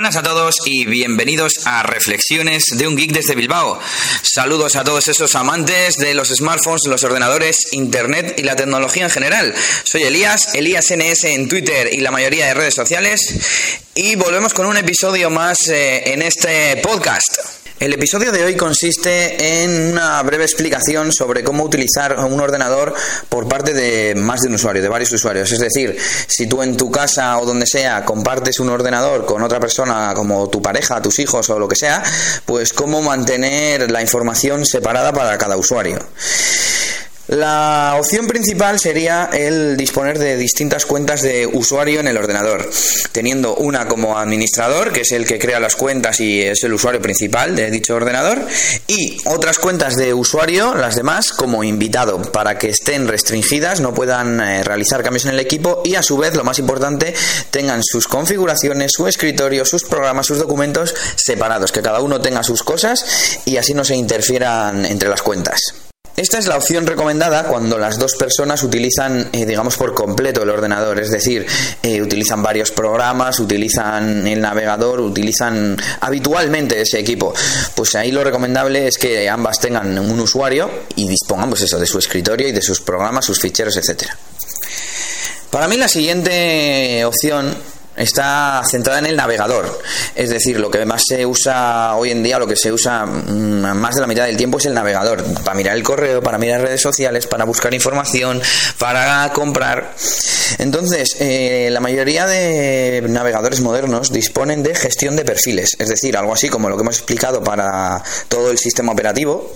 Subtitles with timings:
[0.00, 3.78] Buenas a todos y bienvenidos a Reflexiones de un Geek desde Bilbao.
[4.22, 9.10] Saludos a todos esos amantes de los smartphones, los ordenadores, internet y la tecnología en
[9.10, 9.54] general.
[9.84, 14.64] Soy Elías, Elías NS en Twitter y la mayoría de redes sociales y volvemos con
[14.64, 17.49] un episodio más eh, en este podcast.
[17.80, 22.92] El episodio de hoy consiste en una breve explicación sobre cómo utilizar un ordenador
[23.30, 25.50] por parte de más de un usuario, de varios usuarios.
[25.50, 29.58] Es decir, si tú en tu casa o donde sea compartes un ordenador con otra
[29.60, 32.02] persona como tu pareja, tus hijos o lo que sea,
[32.44, 36.00] pues cómo mantener la información separada para cada usuario.
[37.30, 42.68] La opción principal sería el disponer de distintas cuentas de usuario en el ordenador,
[43.12, 47.00] teniendo una como administrador, que es el que crea las cuentas y es el usuario
[47.00, 48.44] principal de dicho ordenador,
[48.88, 54.40] y otras cuentas de usuario, las demás, como invitado, para que estén restringidas, no puedan
[54.40, 57.14] eh, realizar cambios en el equipo y a su vez, lo más importante,
[57.52, 62.64] tengan sus configuraciones, su escritorio, sus programas, sus documentos separados, que cada uno tenga sus
[62.64, 65.89] cosas y así no se interfieran entre las cuentas.
[66.20, 70.50] Esta es la opción recomendada cuando las dos personas utilizan, eh, digamos, por completo el
[70.50, 71.46] ordenador, es decir,
[71.82, 77.32] eh, utilizan varios programas, utilizan el navegador, utilizan habitualmente ese equipo.
[77.74, 81.86] Pues ahí lo recomendable es que ambas tengan un usuario y dispongamos pues eso de
[81.86, 84.14] su escritorio y de sus programas, sus ficheros, etcétera.
[85.48, 87.56] Para mí la siguiente opción
[88.00, 89.80] está centrada en el navegador.
[90.14, 93.76] Es decir, lo que más se usa hoy en día, lo que se usa mm,
[93.76, 95.22] más de la mitad del tiempo es el navegador.
[95.44, 98.40] Para mirar el correo, para mirar redes sociales, para buscar información,
[98.78, 99.94] para comprar.
[100.58, 105.76] Entonces, eh, la mayoría de navegadores modernos disponen de gestión de perfiles.
[105.78, 109.52] Es decir, algo así como lo que hemos explicado para todo el sistema operativo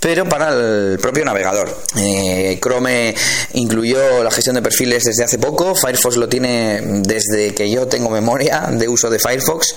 [0.00, 1.76] pero para el propio navegador.
[1.96, 3.14] Eh, Chrome
[3.52, 8.08] incluyó la gestión de perfiles desde hace poco, Firefox lo tiene desde que yo tengo
[8.08, 9.74] memoria de uso de Firefox.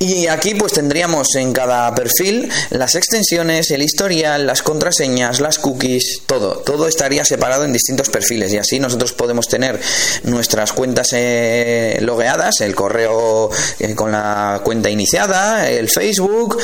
[0.00, 6.22] Y aquí pues tendríamos en cada perfil las extensiones, el historial, las contraseñas, las cookies,
[6.26, 6.58] todo.
[6.58, 9.80] Todo estaría separado en distintos perfiles y así nosotros podemos tener
[10.24, 16.58] nuestras cuentas eh, logueadas, el correo eh, con la cuenta iniciada, el Facebook,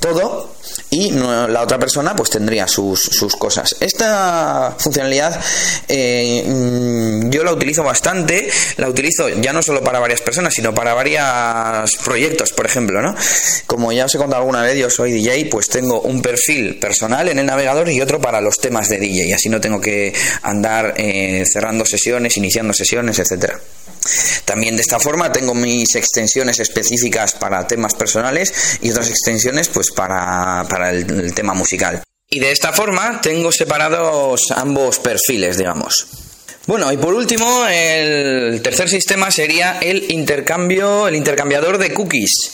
[0.00, 0.54] todo
[0.90, 3.76] y la otra persona pues tendría sus, sus cosas.
[3.80, 5.38] Esta funcionalidad
[5.86, 10.74] eh, mm, yo la utilizo bastante, la utilizo ya no solo para varias personas, sino
[10.74, 13.14] para varios proyectos, por ejemplo, ¿no?
[13.66, 17.28] Como ya os he contado alguna vez, yo soy DJ, pues tengo un perfil personal
[17.28, 20.94] en el navegador y otro para los temas de DJ, así no tengo que andar
[20.96, 23.58] eh, cerrando sesiones, iniciando sesiones, etcétera.
[24.44, 29.90] También de esta forma tengo mis extensiones específicas para temas personales y otras extensiones pues
[29.90, 32.02] para, el, tema musical.
[32.30, 36.06] Y de esta forma tengo separados ambos perfiles, digamos.
[36.66, 42.50] Bueno, y por último, el tercer sistema sería el intercambio, el intercambiador de cookies.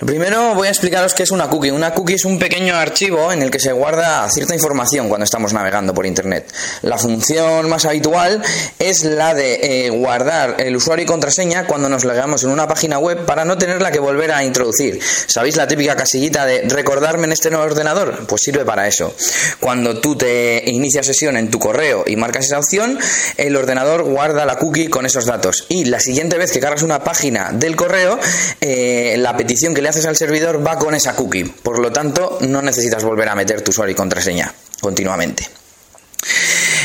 [0.00, 1.70] Lo primero voy a explicaros qué es una cookie.
[1.70, 5.52] Una cookie es un pequeño archivo en el que se guarda cierta información cuando estamos
[5.52, 6.50] navegando por Internet.
[6.80, 8.42] La función más habitual
[8.78, 12.98] es la de eh, guardar el usuario y contraseña cuando nos logueamos en una página
[12.98, 15.00] web para no tenerla que volver a introducir.
[15.02, 18.26] ¿Sabéis la típica casillita de recordarme en este nuevo ordenador?
[18.26, 19.14] Pues sirve para eso.
[19.60, 22.98] Cuando tú te inicias sesión en tu correo y marcas esa opción,
[23.36, 25.66] el ordenador guarda la cookie con esos datos.
[25.68, 28.18] Y la siguiente vez que cargas una página del correo,
[28.62, 31.44] eh, la petición que le haces al servidor va con esa cookie.
[31.44, 35.46] Por lo tanto, no necesitas volver a meter tu usuario y contraseña continuamente.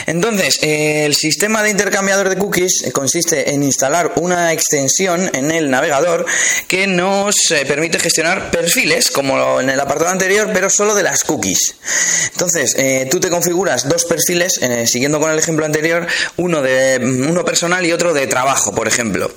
[0.07, 6.25] Entonces, el sistema de intercambiador de cookies consiste en instalar una extensión en el navegador
[6.67, 11.23] que nos eh, permite gestionar perfiles, como en el apartado anterior, pero solo de las
[11.23, 11.75] cookies.
[12.33, 16.05] Entonces, eh, tú te configuras dos perfiles, eh, siguiendo con el ejemplo anterior,
[16.37, 19.31] uno, de, uno personal y otro de trabajo, por ejemplo.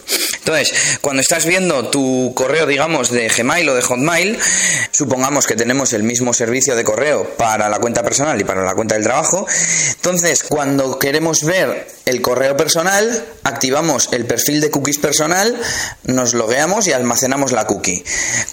[0.48, 4.38] Entonces, cuando estás viendo tu correo, digamos, de Gmail o de Hotmail,
[4.92, 8.75] supongamos que tenemos el mismo servicio de correo para la cuenta personal y para la
[8.75, 9.47] cuenta del trabajo,
[9.91, 15.54] entonces, cuando queremos ver el correo personal, activamos el perfil de cookies personal,
[16.04, 18.03] nos logueamos y almacenamos la cookie.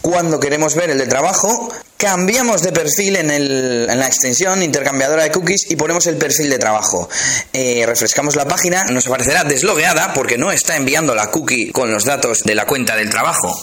[0.01, 1.71] Cuando queremos ver el de trabajo,
[2.05, 7.09] cambiamos de perfil en, la extensión intercambiadora de cookies y ponemos el perfil de trabajo.
[7.51, 12.05] Eh, refrescamos la página, nos aparecerá deslogueada porque no está enviando la cookie con los
[12.05, 13.59] datos de la cuenta del trabajo.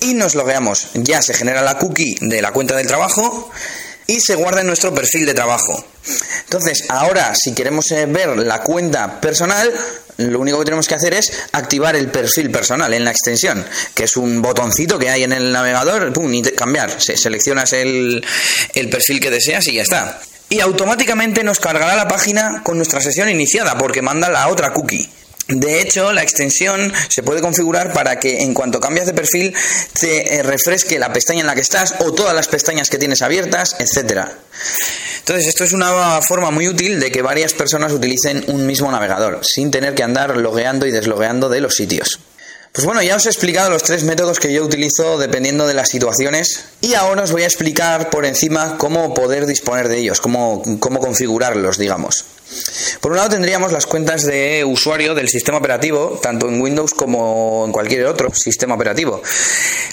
[0.00, 0.88] Y nos logueamos.
[0.92, 3.50] Ya se genera la cookie de la cuenta del trabajo
[4.08, 5.84] y se guarda en nuestro perfil de trabajo.
[6.44, 9.70] Entonces, ahora, si queremos eh, ver la cuenta personal,
[10.16, 13.64] lo único que tenemos que hacer es activar el perfil personal en la extensión,
[13.94, 17.00] que es un botoncito que hay en el navegador, pum, y cambiar.
[17.00, 18.24] seleccionas el,
[18.74, 20.20] el perfil que deseas y ya está.
[20.48, 25.17] Y automáticamente nos cargará la página con nuestra sesión iniciada, porque manda la otra cookie.
[25.48, 29.54] De hecho, la extensión se puede configurar para que en cuanto cambias de perfil
[29.98, 33.22] te eh, refresque la pestaña en la que estás o todas las pestañas que tienes
[33.22, 34.30] abiertas, etcétera.
[35.20, 39.40] Entonces, esto es una forma muy útil de que varias personas utilicen un mismo navegador,
[39.42, 42.20] sin tener que andar logueando y deslogueando de los sitios.
[42.72, 45.88] Pues bueno, ya os he explicado los tres métodos que yo utilizo dependiendo de las
[45.88, 50.62] situaciones y ahora os voy a explicar por encima cómo poder disponer de ellos, cómo,
[50.78, 52.26] cómo configurarlos, digamos.
[53.00, 57.64] Por un lado tendríamos las cuentas de usuario del sistema operativo, tanto en Windows como
[57.66, 59.22] en cualquier otro sistema operativo.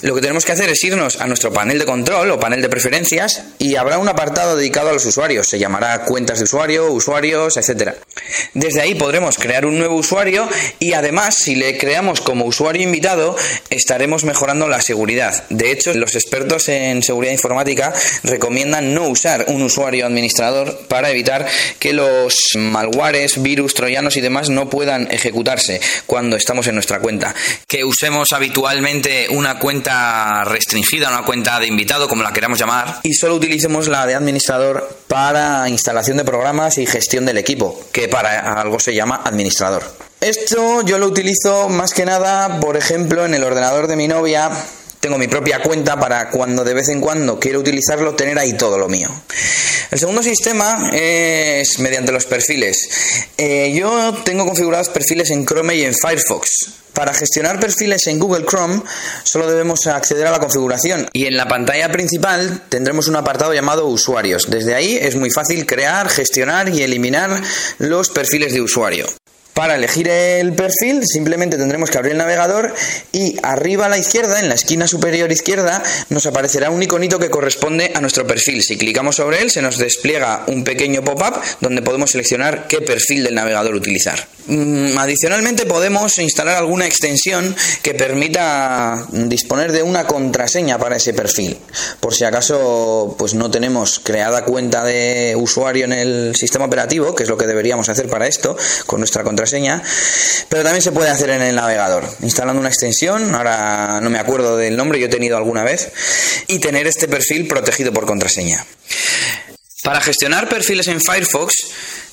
[0.02, 2.70] Lo que tenemos que hacer es irnos a nuestro panel de control o panel de
[2.70, 5.48] preferencias y habrá un apartado dedicado a los usuarios.
[5.48, 7.94] Se llamará cuentas de usuario, usuarios, etc.
[8.54, 10.48] Desde ahí podremos crear un nuevo usuario
[10.80, 13.36] y además si le creamos como usuario invitado
[13.70, 15.44] estaremos mejorando la seguridad.
[15.50, 17.94] De hecho, los expertos en seguridad informática
[18.24, 21.48] recomiendan no usar un usuario administrador para evitar
[21.80, 27.34] que los malwares, virus, troyanos y demás no puedan ejecutarse cuando estamos en nuestra cuenta.
[27.68, 33.14] Que usemos habitualmente una cuenta restringida, una cuenta de invitado, como la queramos llamar, y
[33.14, 38.60] solo utilicemos la de administrador para instalación de programas y gestión del equipo, que para
[38.60, 39.84] algo se llama administrador.
[40.22, 44.50] Esto yo lo utilizo más que nada, por ejemplo, en el ordenador de mi novia
[45.06, 48.80] tengo mi propia cuenta para cuando de vez en cuando quiero utilizarlo tener ahí todo
[48.80, 49.08] lo mío.
[49.92, 52.90] El segundo sistema es mediante los perfiles.
[53.38, 56.48] Eh, yo tengo configurados perfiles en Chrome y en Firefox.
[56.94, 58.82] Para gestionar perfiles en Google Chrome
[59.24, 63.86] solo debemos acceder a la configuración y en la pantalla principal tendremos un apartado llamado
[63.86, 64.50] usuarios.
[64.50, 67.44] Desde ahí es muy fácil crear, gestionar y eliminar
[67.78, 69.06] los perfiles de usuario.
[69.56, 72.76] Para elegir el perfil simplemente tendremos que abrir el navegador
[73.14, 77.30] y arriba a la izquierda, en la esquina superior izquierda, nos aparecerá un iconito que
[77.30, 78.62] corresponde a nuestro perfil.
[78.64, 83.24] Si clicamos sobre él se nos despliega un pequeño pop-up donde podemos seleccionar qué perfil
[83.24, 84.28] del navegador utilizar.
[84.48, 91.58] Mm, adicionalmente podemos instalar alguna extensión que permita disponer de una contraseña para ese perfil.
[92.00, 97.24] Por si acaso pues no tenemos creada cuenta de usuario en el sistema operativo, que
[97.24, 98.56] es lo que deberíamos hacer para esto,
[98.86, 99.82] con nuestra contraseña
[100.50, 104.58] pero también se puede hacer en el navegador, instalando una extensión, ahora no me acuerdo
[104.58, 105.92] del nombre, yo he tenido alguna vez,
[106.48, 108.66] y tener este perfil protegido por contraseña.
[109.86, 111.54] Para gestionar perfiles en Firefox,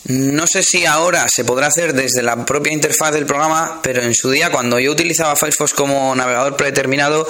[0.04, 4.14] no sé si ahora se podrá hacer desde la propia interfaz del programa, pero en
[4.14, 7.26] su día, cuando yo utilizaba Firefox como navegador predeterminado,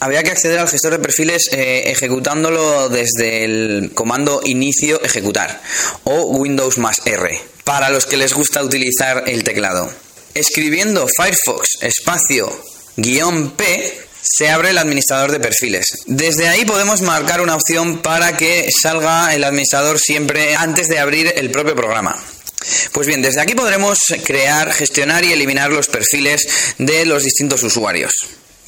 [0.00, 5.62] había que acceder al gestor de perfiles eh, ejecutándolo desde el comando inicio ejecutar
[6.02, 9.88] o Windows más R para los que les gusta utilizar el teclado.
[10.34, 12.50] Escribiendo Firefox espacio
[12.96, 15.86] guion P se abre el administrador de perfiles.
[16.06, 21.32] Desde ahí podemos marcar una opción para que salga el administrador siempre antes de abrir
[21.36, 22.18] el propio programa.
[22.92, 28.12] Pues bien, desde aquí podremos crear, gestionar y eliminar los perfiles de los distintos usuarios.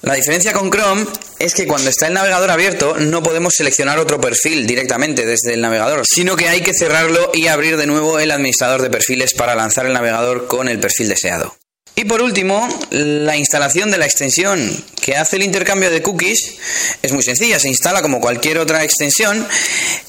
[0.02, 1.06] La diferencia con Chrome
[1.38, 5.62] es que cuando está el navegador abierto no podemos seleccionar otro perfil directamente desde el
[5.62, 9.54] navegador, sino que hay que cerrarlo y abrir de nuevo el administrador de perfiles para
[9.54, 11.56] lanzar el navegador con el perfil deseado.
[11.98, 16.58] Y por último, la instalación de la extensión que hace el intercambio de cookies
[17.00, 19.48] es muy sencilla, se instala como cualquier otra extensión.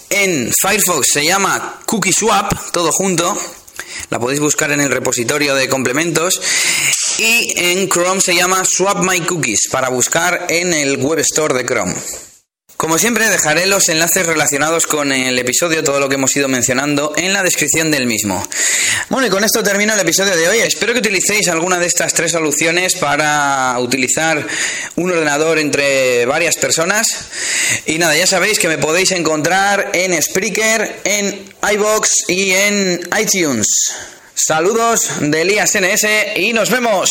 [0.10, 3.38] En Firefox se llama Cookie Swap, todo junto.
[4.10, 6.42] La podéis buscar en el repositorio de complementos
[7.20, 11.66] y en Chrome se llama Swap My Cookies para buscar en el Web Store de
[11.66, 11.96] Chrome.
[12.78, 17.12] Como siempre, dejaré los enlaces relacionados con el episodio, todo lo que hemos ido mencionando,
[17.18, 18.48] en la descripción del mismo.
[19.10, 20.60] Bueno, y con esto termino el episodio de hoy.
[20.60, 24.46] Espero que utilicéis alguna de estas tres soluciones para utilizar
[24.96, 27.08] un ordenador entre varias personas.
[27.88, 33.66] Y nada, ya sabéis que me podéis encontrar en Spreaker, en iBox y en iTunes.
[34.36, 36.06] Saludos de Elías NS
[36.36, 37.10] y nos vemos.